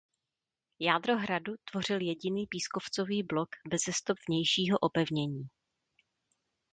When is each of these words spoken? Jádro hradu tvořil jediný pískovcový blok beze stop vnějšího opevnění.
Jádro 0.79 1.17
hradu 1.17 1.53
tvořil 1.71 2.01
jediný 2.01 2.47
pískovcový 2.47 3.23
blok 3.23 3.49
beze 3.69 3.91
stop 3.93 4.17
vnějšího 4.29 4.77
opevnění. 4.77 5.47